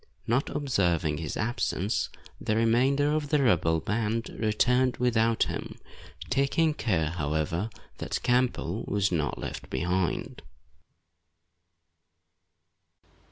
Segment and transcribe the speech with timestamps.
[0.25, 2.09] Not observing his absence,
[2.39, 5.77] the remainder of the rebel band returned without him,
[6.31, 10.41] taking care, however, that Campbell was not left behind.